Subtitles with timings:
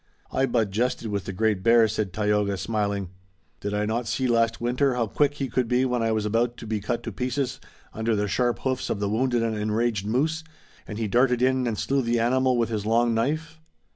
[0.31, 3.11] "I but jested with the Great Bear," said Tayoga, smiling.
[3.59, 6.57] "Did I not see last winter how quick he could be when I was about
[6.57, 7.59] to be cut to pieces
[7.93, 10.43] under the sharp hoofs of the wounded and enraged moose,
[10.87, 13.61] and he darted in and slew the animal with his long knife?"